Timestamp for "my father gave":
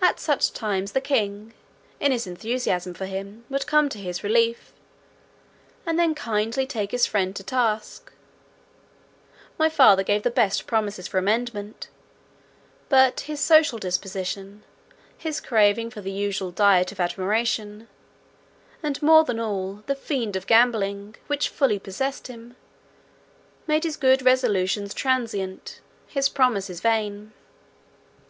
9.58-10.22